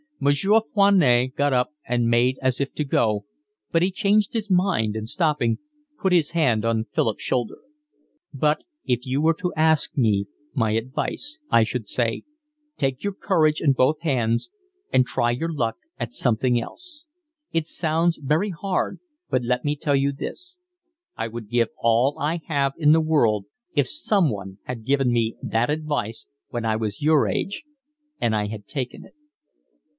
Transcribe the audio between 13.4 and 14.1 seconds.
in both